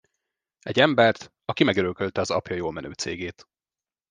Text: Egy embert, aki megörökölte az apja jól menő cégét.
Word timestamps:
Egy 0.59 0.79
embert, 0.79 1.31
aki 1.45 1.63
megörökölte 1.63 2.21
az 2.21 2.29
apja 2.31 2.55
jól 2.55 2.71
menő 2.71 2.91
cégét. 2.91 3.47